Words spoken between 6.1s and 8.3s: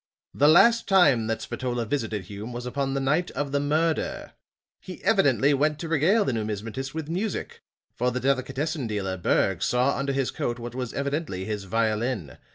the numismatist with music; for the